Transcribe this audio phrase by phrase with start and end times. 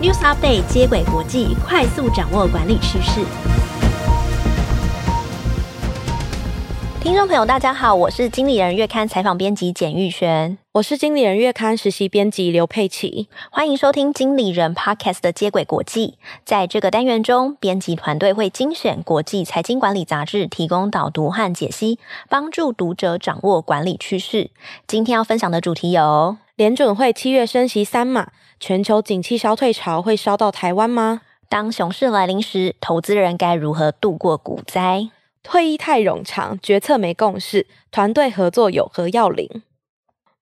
[0.00, 3.20] News Update 接轨国际，快速掌握管理趋势。
[7.00, 16.16] 听众朋友，大家好，我是经理人月刊采访编辑简玉璇，我是经理人月刊实习编辑刘佩琪，欢迎收听经理人 Podcast 的接轨国际。
[16.44, 24.52] 在这个单元中，编辑团队会精选国际财经管理杂志，提供导读和解析，帮助读者掌握管理趋势。
[24.86, 28.28] 今天要分享的主题有：联准会七月升息三码，
[28.60, 31.22] 全球景气消退潮会烧到台湾吗？
[31.48, 35.08] 当熊市来临时，投资人该如何度过股灾？
[35.46, 39.62] 会议太冗长，决策没共识，团队合作有何要领？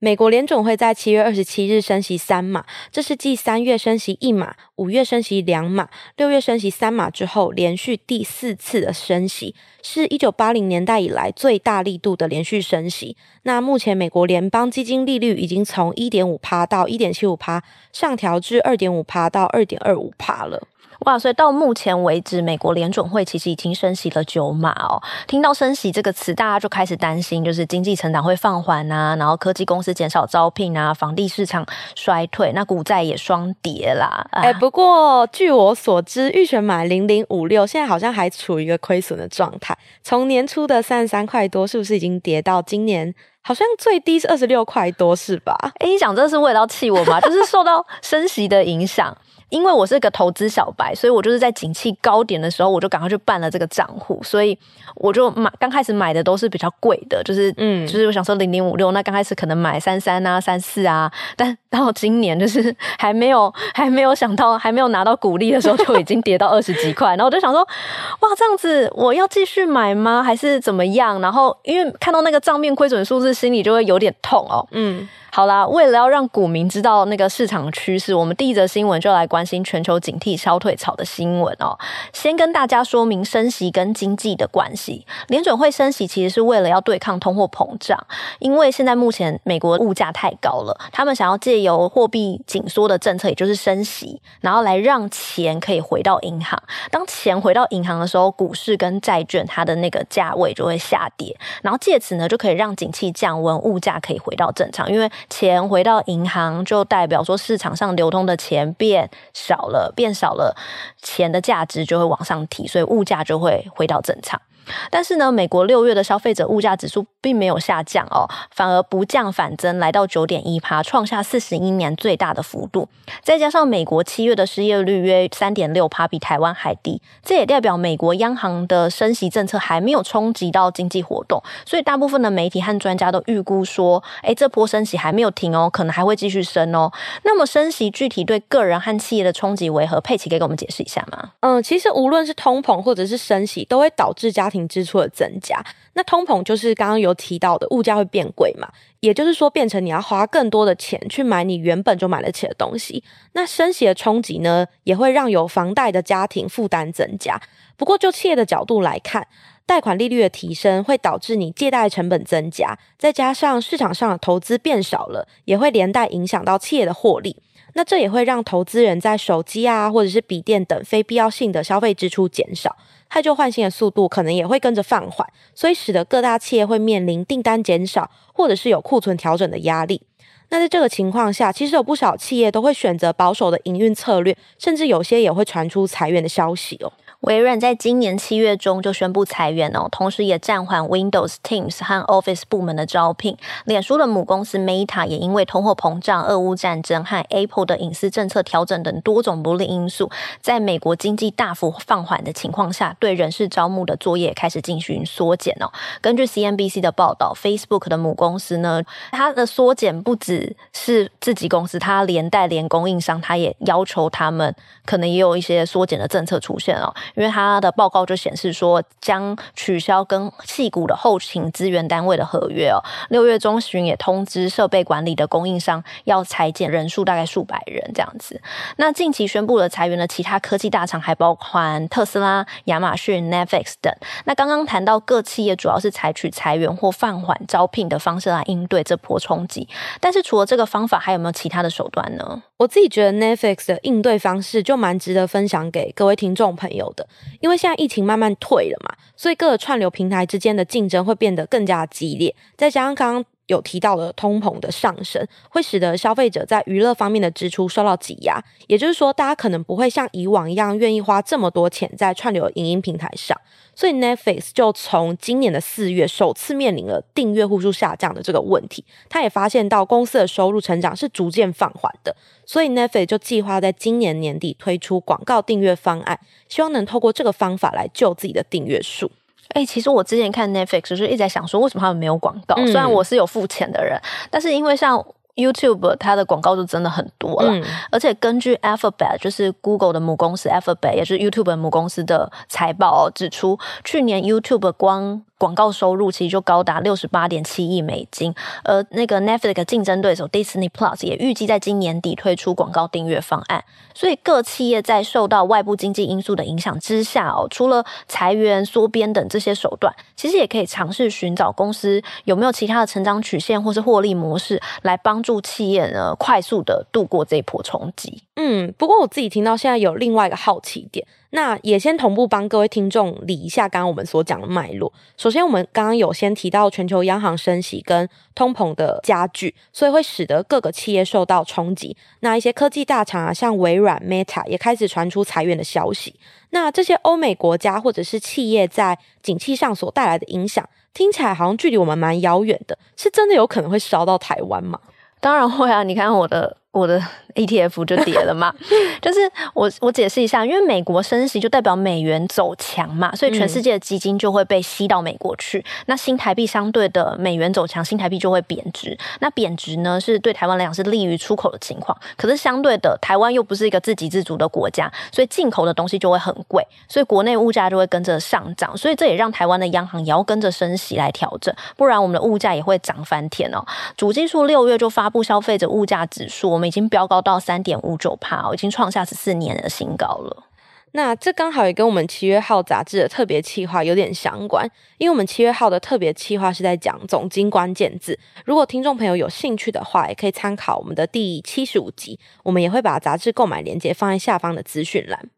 [0.06, 13.16] 美国联总会在七月二十七日升息三码，这是继三月升息一码、五月升息两码、六月升息三码之后，连续第四次的升息，是一九八零年代以来最大力度的连续升息。
[13.42, 20.68] 那目前美国联邦基金利率已经从一点五趴到一点七五趴，上调至二点五趴到二点二五趴了。
[21.00, 25.02] 哇，所以到目前为止，美国联准会其实已经升息了九码哦。
[25.26, 34.26] 听到升息这个词，大家就开始担心，就是经济成长会放缓啊，然后科技公司减少招聘啊，房地市场衰退，那股债也双跌啦。
[34.30, 39.76] 哎、欸，不过据我所知，预选买零零五六，现在好像还处于一个亏损的状态。
[40.02, 45.56] 从年初的三十三块多，是不是已经跌到今年好像最低是二十六块多，是吧？
[45.62, 47.20] 哎、欸，你讲这是为了要气我吗？
[47.20, 49.16] 就是受到升息的影响。
[49.48, 54.58] 因为我是个投资小白，所以我就是在景气高点的时候，我就赶快去办了这个账户，所以
[54.96, 70.22] 我就买，刚开始买的都是比较贵的，就是嗯，就是我想说零零五六，那刚开始可能买三三啊、三四啊，但到今年就是还没有还没有想到还没有拿到股利的时候，就已经跌到二十几块， 然后我就想说，哇，这样子我要继续买吗？
[70.22, 71.20] 还是怎么样？
[71.20, 75.08] 然后因为看到那个账面亏损数字，心里就会有点痛哦，嗯。
[75.32, 81.76] 好啦，为了要让股民知道那个市场趋势，我们第一则新闻就来关关心全球景气消退潮的新闻哦。
[82.14, 85.06] 先跟大家说明升息跟经济的关系。
[85.28, 88.02] 联准会升息其实是为了要对抗通货膨胀，
[88.38, 96.58] 因为现在目前美国物价太高了，他们想要借由货币紧缩的政策，也就是升息，然后来让钱可以回到银行。
[96.90, 105.10] 当钱回到银行的时候，股市跟债券它的那个价位就会下跌，然后借此呢就可以让景气降温，物价可以回到正常，因为。
[105.28, 110.56] 钱回到银行，就代表说市场上流通的钱变少了，变少了，
[111.02, 114.40] 钱的价值就会往上提，所以物价就会回到正常。
[114.90, 122.88] 但是呢，美国六月的消费者物价指数并没有下降哦，反而不降反增，来到九点一趴，创下四十一年最大的幅度。
[123.22, 131.40] 再加上美国七月的失业率约三点六趴，比台湾还低，这也代表美国央行的升息政策还没有冲击到经济活动。
[131.64, 136.90] 所以大部分的媒体和专家都预估说，诶，这波升息还没有停哦，可能还会继续升哦。
[137.22, 140.00] 那么升息具体对个人和企业的冲击为何？
[140.00, 141.30] 佩奇可以给我们解释一下吗？
[141.40, 144.55] 嗯，其实无论是通膨或者是升息，都会导致家庭。
[144.68, 145.60] 支出的增加，
[145.94, 148.68] 那通膨就是刚刚有提到的物价会变贵嘛，
[149.00, 153.02] 也就是说变成你要花更多的钱去买你原本就买得起的东西。
[153.32, 157.42] 那升息的冲击呢，也会让有房贷的家庭负担增加。
[157.76, 159.26] 不过就企业的角度来看，
[159.66, 167.42] 贷款利率的提升会导致你借贷成本增加，再加上市场上的投资变少了，也会连带影响到企业的获利。
[167.74, 172.74] 那这也会让投资人在手机啊，或者是笔电等非必要性的消费支出减少，
[173.08, 180.02] 汰旧换新的速度可能也会跟着放缓，所以使得各大企业会面临订单减少，或者是有库存调整的压力。
[180.48, 186.92] 那在这个情况下，其实有不少企业都会选择保守的营运策略，甚至有些也会传出裁员的消息哦。
[187.26, 193.36] 微软在今年七月中就宣布裁员哦，同时也暂缓 Windows、Teams 和 Office 部门的招聘。
[193.64, 200.08] 脸书的母公司 Meta 也因为通货膨胀、俄乌战争和 Apple 的隐私政策调整等多种不利因素，
[200.40, 205.72] 在美国经济大幅放缓的情况下，对人事招募的作业开始进行缩减哦。
[206.00, 216.94] 根据 CNBC 的报道，Facebook 的母公司呢，它的缩减不只是自己公司，它连带连供应商，它也要求他们可能也有一些缩减的政策出现哦。
[217.16, 222.78] 因为他的报告就显示说，将取消跟矽谷的后勤资源单位的合约哦。
[223.08, 228.40] 六月中旬也通知设备管理的供应商要裁减人数，大概数百人这样子。
[228.76, 233.92] 那近期宣布了裁员的其他科技大厂还包括特斯拉、亚马逊、Netflix 等。
[234.24, 239.66] 那刚刚谈到各企业主要是采取裁员或放缓招聘的方式来应对这波冲击，
[240.00, 242.42] 但是除了这个方法，还有没有其他的手段呢？
[242.58, 247.06] 我自己觉得 Netflix 的应对方式就蛮值得分享给各位听众朋友的，
[247.40, 252.34] 因为现在疫情慢慢退了嘛，所以各个串流平台之间的竞争会变得更加激烈。
[252.56, 258.42] 再加上刚刚有提到了通膨的上升，会使得消费者在娱乐方面的支出受到挤压。
[258.66, 263.40] 也就是说，大家可能不会像以往一样愿意花这么多钱在串流影音平台上。
[263.74, 268.82] 所以 Netflix 就从今年的四月首次面临了订阅户数下降的这个问题。
[269.08, 279.12] 他也发现到公司的收入成长是逐渐放缓的，所以 Netflix 就计划在今年年底推出广告订阅方案，希望能透过这个方法来救自己的订阅数。
[279.54, 282.54] 哎、欸，其实我之前看 Netflix 就是一直在想说，为什么他们没有广告？
[282.56, 285.04] 嗯、虽然我是有付钱的人，但是因为像
[285.36, 298.34] YouTube 它的广告就真的很多了，嗯、而且根据 Alphabet 就是 Google 的母公司 Alphabet，也是 YouTube 的母公司的财报指出，去年 YouTube 光广告收入其实就高达六十八点七亿美金，
[298.64, 303.64] 而那个 Netflix 的竞争对手 Disney Plus 也预计在今年底推出广告订阅方案。
[303.94, 318.22] 所以各企业在受到外部经济因素的影响之下哦，除了裁员、缩编等这些手段，其实也可以尝试寻找公司有没有其他的成长曲线或是获利模式，来帮助企业呢快速的度过这一波冲击。
[318.36, 321.06] 嗯，不过我自己听到现在有另外一个好奇点。
[321.30, 324.92] 那也先同步帮各位听众理一下刚刚我们所讲的脉络。
[325.16, 331.96] 首先，我们刚刚有先提到全球央行升息跟通膨的加剧，所以会使得各个企业受到冲击。
[332.20, 336.14] 那一些科技大厂啊，像微软、Meta 也开始传出裁员的消息。
[336.50, 344.78] 那这些欧美国家或者是企业在景气上所带来的影响，听起来好像距离我们蛮遥远的，是真的有可能会烧到台湾吗？
[345.20, 345.82] 当然会啊！
[345.82, 346.58] 你看我的。
[346.76, 347.02] 我的
[347.34, 348.52] ETF 就跌了嘛，
[349.00, 349.18] 就是
[349.54, 355.58] 我我解释一下，因为美国升息就代表美元走强嘛，所以全世界的基金就会被吸到美国去。
[355.58, 358.96] 嗯、那新台币相对的美元走强，新台币就会贬值。
[359.20, 361.96] 那贬值呢，是对台湾来讲是利于出口的情况。
[362.16, 368.76] 可是相对的，台湾又不是一个自给自足的国家，所以进口的东西就会很贵，所以国内物价就会跟着上涨。
[368.76, 373.64] 所以这也让台湾的央行也要跟着升息来调整，不然我们的物价也会涨翻天哦。
[373.96, 376.65] 主计处六月就发布消费者物价指数，我们。
[376.66, 380.44] 已经飙高到三点五九帕，已经创下十四年的新高了。
[380.92, 388.18] 那这刚好也跟我们七月号杂志的特别企划有点相关，因为我们七月号的特别企划是在讲总经关键字。
[388.46, 395.28] 如果听众朋友有兴趣的话，也可以参考我们的第七十五集，我们也会把杂志购买链接放在下方的资讯栏。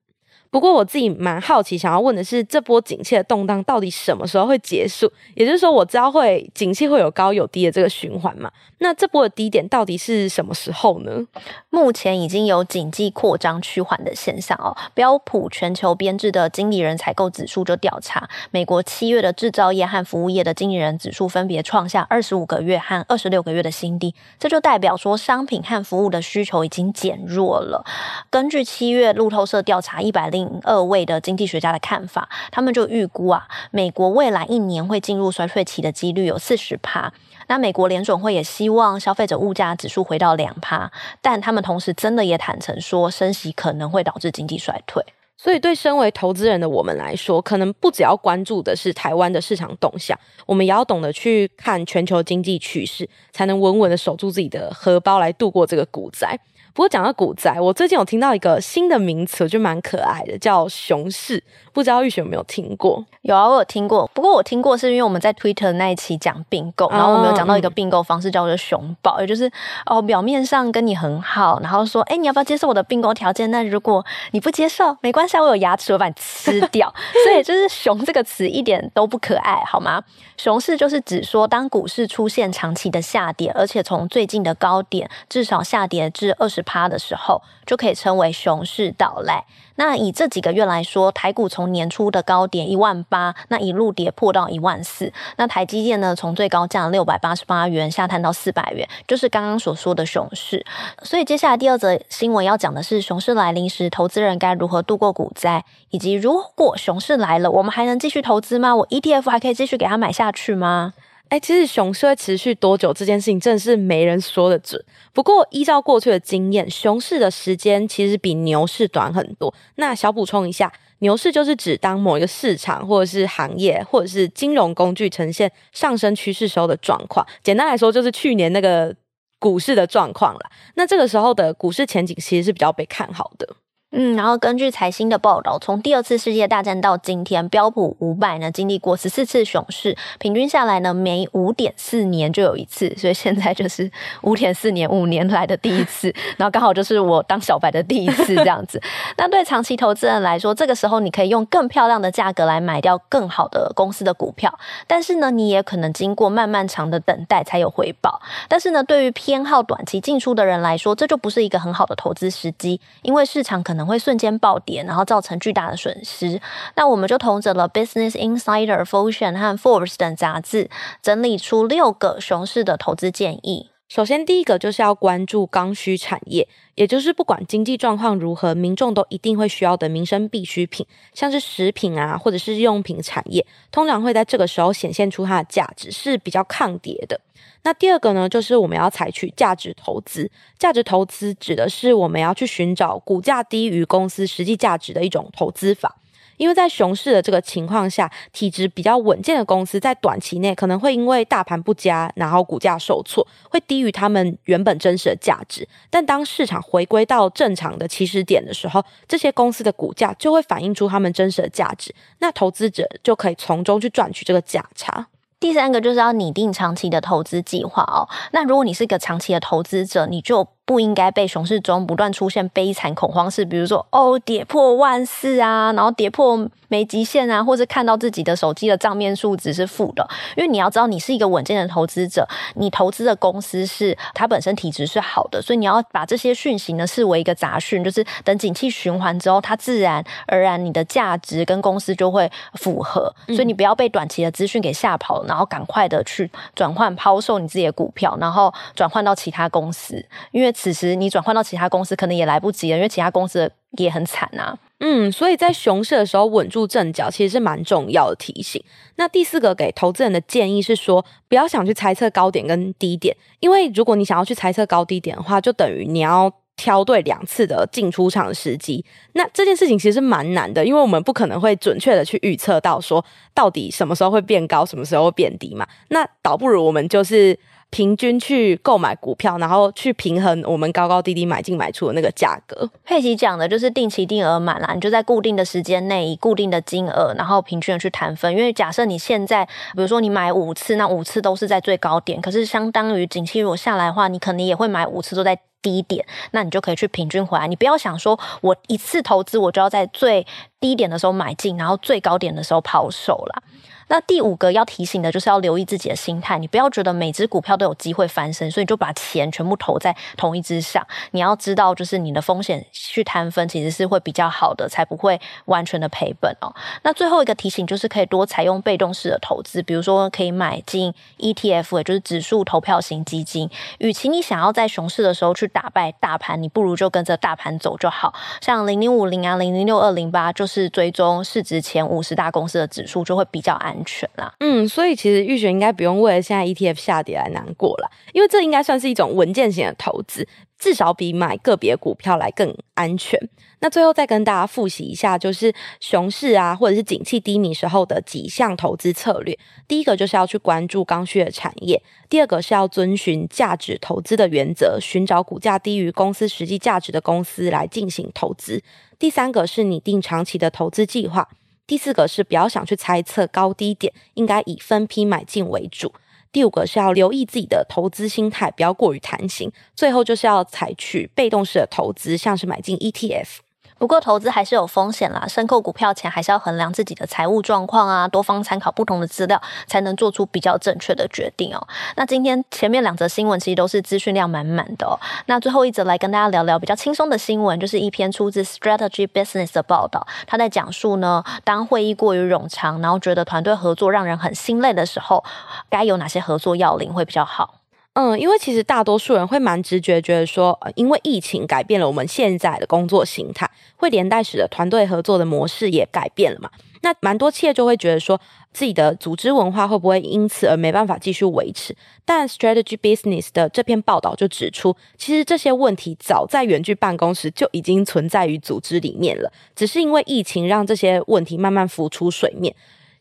[0.50, 5.10] 不过我自己蛮好奇，想要问的是，这波景气的动荡到底什么时候会结束？
[5.34, 8.50] 也就是说，我知道会景气会有高有低的这个循环嘛？
[8.78, 11.26] 那这波的低点到底是什么时候呢？
[11.68, 14.76] 目前已经有景气扩张趋缓的现象哦。
[14.94, 27.84] 标普全球编制的经理人采购指数就调查，美国七月的制造业和服务业的经理人指数分别创下二十五个月和二十六个月的新低，这就代表说商品和服务的需求已经减弱了。
[28.30, 37.12] 根据七月路透社调查一百零二位的经济学家的看法，他们就预估啊，美国未来一年会进入衰退期的几率有四十趴。
[37.46, 40.92] 那美国联总会也希望消费者物价指数回到两趴，
[41.22, 45.02] 但他们同时真的也坦诚说，升息可能会导致经济衰退。
[45.40, 56.36] 所以，对身为投资人的我们来说，可能不只要关注的是台湾的市场动向，我们也要懂得去看全球经济趋势，才能稳稳的守住自己的荷包，来度过这个股灾。
[56.74, 61.42] 不过讲到股灾，我最近有听到一个新的名词，我觉得蛮可爱的，叫熊市。
[61.72, 63.04] 不知道玉雪有没有听过？
[63.22, 64.08] 有啊，我有听过。
[64.12, 69.50] 不过我听过是因为我们在 Twitter 那一期讲并购，然后我们有讲到一个并购方式叫做熊抱，也就是
[69.86, 73.48] 哦，表面上跟你很好，然后说，哎，你要不要接受我的并购条件？
[73.52, 76.92] 那如果你不接受，没关系，我有牙齿，我把你吃掉。
[77.24, 80.02] 所以就是“熊”这个词一点都不可爱，好吗？
[80.36, 89.46] 熊市就是指说，当股市出现长期的下跌，而且从最近的高点至少下跌至二十趴的时候，就可以称为熊市到来。
[89.76, 95.12] 那以这几个月来说，台股从年初的高点一万八，那一路跌破到一万四。
[95.36, 100.66] 那台积电呢，从最高价六百八十八元下探到四百元，就是刚刚所说的熊市。
[101.04, 108.74] 所以接下来第二则新闻要讲的是，熊市来临时，投资人该如何度过股灾，以及如果熊市来了，我们还能继续投资吗？
[108.74, 110.92] 我 ETF 还可以继续给它买下去吗？
[111.28, 114.82] 哎，其实熊市会持续多久这件事情，真的是没人说得准。
[115.12, 119.52] 不过依照过去的经验，熊市的时间其实比牛市短很多。
[119.76, 127.26] 那小补充一下，牛市就是指当某一个市场或者是行业或者是金融工具呈现上升趋势时候的状况。
[127.42, 128.94] 简单来说，就是去年那个
[129.38, 130.40] 股市的状况了。
[130.76, 133.46] 那这个时候的股市前景其实是比较被看好的。
[133.90, 143.90] 嗯，然后根据财新的报道，从第二次世界大战到今天，标普五百呢经历过十四次熊市，平均下来呢每五点四年就有一次，所以现在就是
[144.20, 148.78] 五点四年五年来的第一次，然后刚好就是我当小白的第一次这样子。
[149.16, 154.52] 那对长期投资人来说，这个时候你可以用更漂亮的价格来买掉更好的公司的股票，
[154.86, 158.20] 但是呢，你也可能经过漫漫长的等待才有回报。
[158.48, 163.77] 但是呢，对于偏好短期进出的人来说，这就不是一个很好的投资时机，因为市场可能。
[163.78, 166.40] 可能会瞬间暴跌，然后造成巨大的损失。
[166.74, 170.68] 那我们就同整了 Business Insider》、《Fusion 和 Forbes 等杂志，
[171.00, 173.70] 整理出六个熊市的投资建议。
[173.88, 187.18] 首先，第一个就是要关注刚需产业，也就是不管经济状况如何，民众都一定会需要的民生必需品，像是食品啊，或者是日用品产业，通常会在这个时候显现出它的价值，是比较抗跌的。
[187.62, 190.30] 那第二个呢，就是我们要采取价值投资。
[190.58, 195.96] 价值投资指的是我们要去寻找股价低于公司实际价值的一种投资法。
[196.38, 205.68] 因为在熊市的这个情况下，体质比较稳健的公司在短期内可能会因为大盘不佳，然后股价受挫，会低于他们原本真实的价值。
[205.90, 215.08] 但当市场回归到正常的起始点的时候，这些公司的股价就会反映出他们真实的价值，那投资者就可以从中去赚取这个价差。
[215.40, 218.08] 第三个就是要拟定长期的投资计划哦。
[218.32, 230.06] 那如果你是一个长期的投资者，你就不应该被熊市中不断出现悲惨恐慌式，比如说哦跌破万四啊，然后跌破没极限啊，或者看到自己的手机的账面数值是负的。
[230.36, 243.10] 因为你要知道，你是一个稳健的投资者，你投资的公司是它本身体质是好的，所以你要把这些讯息呢视为一个杂讯，就是等景气循环之后，它自然而然你的价值跟公司就会符合。
[243.28, 250.54] 所以你不要被短期的资讯给吓跑，然后赶快的去转换抛售你自己的股票，然后转换到其他公司，因为。
[250.60, 254.58] 此时你转换到其他公司可能也来不及了，因为其他公司也很惨啊。
[254.80, 258.60] 嗯，所以在熊市的时候稳住阵脚，其实是蛮重要的提醒。
[258.96, 268.84] 那第四个给投资人的建议是说，不要想去猜测高点跟低点，因为如果你想要去猜测高低点的话，就等于你要挑对两次的进出场的时机。
[269.12, 275.64] 那这件事情其实蛮难的，因为我们不可能会准确的去预测到说到底什么时候会变高，什么时候会变低嘛。
[275.90, 277.38] 那倒不如我们就是。
[277.70, 282.68] 平均去购买股票，然后去平衡我们高高低低买进买出的那个价格。
[282.84, 288.32] 佩奇讲的就是定期定额买啦，你就在固定的时间内以固定的金额，然后平均的去摊分。
[288.32, 289.44] 因为假设你现在，
[289.74, 297.46] 比如说你买五次，那五次都是在最高点，可是相当于景气如果下来的话，你可能也会买五次都在低点，那你就可以去平均回来。
[297.46, 300.26] 你不要想说我一次投资我就要在最
[300.58, 303.42] 低点的时候买进，然后最高点的时候抛售啦。
[303.88, 310.86] 那第五个要提醒的就是要留意自己的心态，你不要觉得每只股票都有机会翻身，所以你就把钱全部投在同一只上。
[311.12, 316.54] 你要知道，就是你的风险去摊分，其实是会比较好的，才不会完全的赔本哦。
[316.82, 323.48] 那最后一个提醒就是可以多采用被动式的投资，比如说可以买进 ETF，也就是指数投票型基金。
[323.78, 328.12] 与其你想要在熊市的时候去打败大盘，你不如就跟着大盘走就好。
[328.42, 333.77] 像零零五零啊，零零六二零八，就是追踪市值前五十大公司的指数，就会比较安。
[333.78, 340.26] 安全啦，嗯，所以其实玉璇应该不用为了现在 ETF 下跌来难过了，因为这应该算是一种稳健型的投资，
[340.58, 343.18] 至少比买个别股票来更安全。
[343.60, 349.36] 那最后再跟大家复习一下，就是熊市啊，或者是景气低迷时候的几项投资策略。
[349.66, 358.62] 第一个就是要去关注刚需的产业，第二个是要遵循价值投资的原则，寻找股价低于公司实际价值的公司来进行投资。
[358.98, 361.28] 第三个是拟定长期的投资计划。
[361.68, 365.92] 第四个是不要想去猜测高低点，应该以分批买进为主。
[366.32, 369.52] 第五个是要留意自己的投资心态，不要过于贪心。
[369.76, 373.40] 最后就是要采取被动式的投资，像是买进 ETF。
[373.78, 381.66] 不过投资还是有风险啦，申购股票前还是要衡量自己的财务状况啊，多方参考不同的资料，才能做出比较正确的决定哦。
[381.96, 384.98] 那今天前面两则新闻其实都是资讯量满满的哦。
[385.26, 395.24] 那最后一则来跟大家聊聊比较轻松的新闻，就是一篇出自 Strategy Business 的报道，他在讲述呢，当会议过于冗长，然后觉得团队合作让人很心累的时候，
[395.70, 397.57] 该有哪些合作要领会比较好？
[398.00, 406.48] 嗯，因为其实大多数人会蛮直觉觉得说，呃，因为疫情改变了我们现在的工作形态，会连带使得团队合作的模式也改变了嘛。
[406.82, 408.20] 那蛮多企业就会觉得说，
[408.52, 411.76] 自己的组织文化会不会因此而没办法继续维持？
[412.04, 422.54] 但 Strategy Business 的这篇报道就指出，其实这些问题早在远距办公时就已经存在于组织里面了，只是因为疫情让这些问题慢慢浮出水面。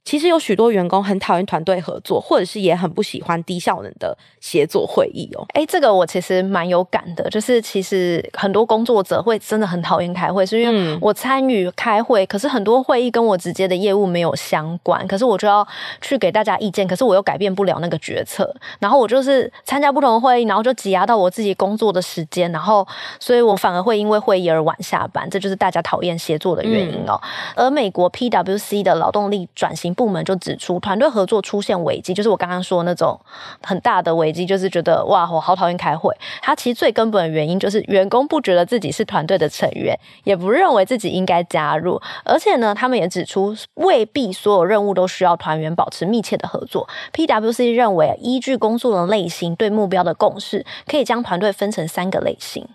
[0.08, 5.46] 其实有许多员工很讨厌团队合作，或者是也很不喜欢低效能的协作会议哦。
[5.50, 15.68] 哎，这个我其实蛮有感的，就是其实很多工作者会真的很讨厌开会，是因为我参与开会，可是很多会议跟我直接的业务没有相关，可是我就要
[16.00, 18.50] 去给大家意见，可是我又改变不了那个决策，
[18.80, 22.88] 然后我就是参加不同的会议，然后就挤压到我自己工作的时间，然后
[23.20, 27.20] 所以我反而会因为会议而晚下班，这就是大家讨厌协作的原因哦。
[27.58, 33.20] 嗯、而美国 PwC 的劳动力转型部门就指出，团队合作出现危机，就是我刚刚说那种
[33.62, 36.16] 很大的危机，就是觉得哇，我好讨厌开会。
[36.42, 42.00] 它其实最根本的原因就是员工不觉得自己是团队的成员，也不认为自己应该加入。
[42.24, 46.88] 而且呢，他们也指出，未必所有任务都需要团员保持密切的合作。
[47.12, 52.68] PwC 认为，依据工作的类型对目标的共识，可以将团队分成三个类型。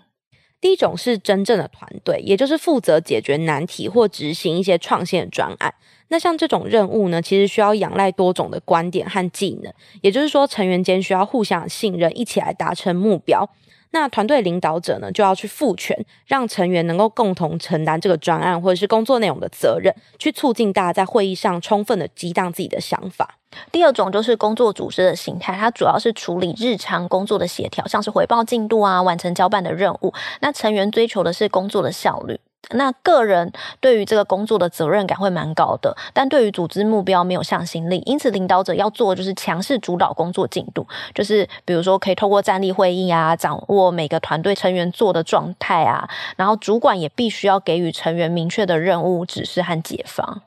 [0.59, 5.73] 第一种是真正的团队，也就是负责解决难题或执行一些创新的专案。
[6.13, 13.49] 那像这种任务呢，其实需要仰赖多种的观点和技能，也就是说，成员间需要互相信任，一起来达成目标。
[13.89, 23.39] 那团队领导者呢，就要去赋权，让成员能够共同承担这个专案或者是工作内容的责任，去促进大家在会议上充分的激荡自己的想法。
[23.71, 30.13] 第二种就是工作组织的形态，它主要是处理日常工作的协调，像是回报进度啊，完成交办的任务。
[30.41, 32.39] 那成员追求的是工作的效率。
[32.71, 50.41] 那个人对于这个工作的责任感会蛮高的，但对于组织目标没有向心力，因此领导者要做就是强势主导工作进度，就是比如说可以透过站立会议啊，掌握每个团队成员做的状态啊，然后主管也必须要给予成员明确的任务指示和解方。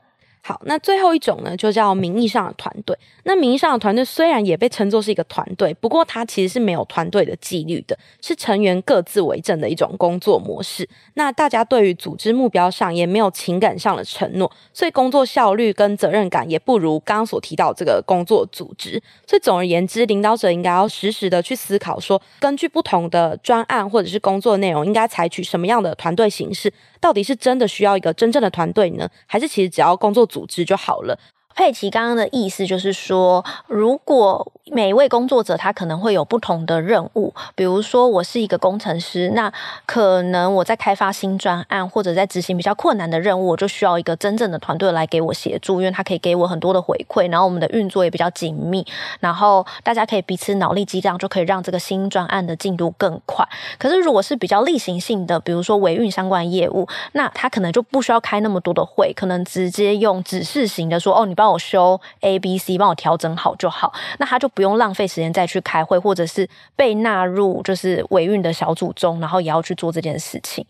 [0.46, 2.96] 好，那最后一种呢，就叫名义上的团队。
[3.24, 10.88] 那名义上的团队虽然也被称作是一个团队，不过它其实是没有团队的纪律的，是成员各自为政的一种工作模式。
[11.14, 19.02] 那大家对于组织目标上也没有情感上的承诺，所以工作效率跟责任感也不如刚刚所提到这个工作组织。
[19.26, 26.72] 所以总而言之，领导者应该要时时的去思考说，根据不同的专案或者是工作内容，应该采取什么样的团队形式？
[27.00, 31.18] 到底是真的需要一个真正的团队呢，还是其实只要工作组织就好了？
[31.56, 39.50] 佩奇刚刚的意思就是说，如果每一位工作者他可能会有不同的任务，比如说我是一个工程师，那
[39.86, 48.86] 可能我在开发新专案或者在执行比较困难的任务，我就需要一个真正的团队来给我协助，因为他可以给我很多的回馈，然后我们的运作也比较紧密，
[49.20, 53.48] 然后大家可以彼此脑力激荡，就可以让这个新专案的进度更快。
[53.78, 61.45] 可是如果是比较例行性的，比如说维运相关业务，那他可能就不需要开那么多的会，可能直接用指示型的说，哦，你帮。
[61.46, 63.92] 帮我修 A、B、C，帮我调整好就好。
[64.18, 70.66] 那他就不用浪费时间再去开会，或者是被纳入就是维运的小组中，然后也要去做这件事情。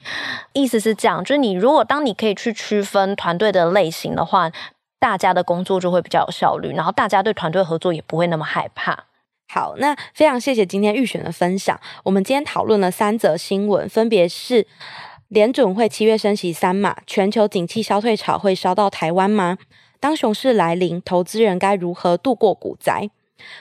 [0.52, 4.50] 意思是这样，就是你如果当你可以去区分团队的类型的话，
[4.98, 9.04] 大家的工作就会比较有效率，然后大家对团队合作也不会那么害怕。
[9.48, 11.80] 好，那非常谢谢今天预选的分享。
[12.04, 14.66] 我们今天讨论了三则新闻，分别是
[15.28, 19.56] 联准会七月升息三码，全球景气消退潮会烧到台湾吗？
[20.00, 23.10] 当熊市来临，投资人该如何度过股灾？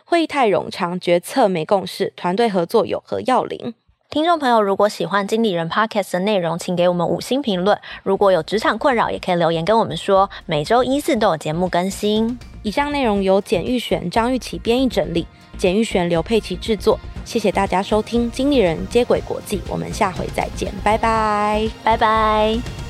[0.04, 3.74] 会议太冗长，决策没共识，团队合作有何要领？
[4.10, 7.78] 听众朋友，如果喜欢经理人 Podcast 的内容，请给我们五星评论。
[8.04, 10.30] 如果有职场困扰，也可以留言跟我们说。
[10.46, 12.40] 每周一四都有节目更新。
[12.64, 16.98] 以上内容由简玉璇、张玉琪编译整理，简玉璇、刘佩琪制作。
[17.26, 22.85] 谢谢大家收听《经理人接轨国际》，我们下回再见，拜拜，拜拜。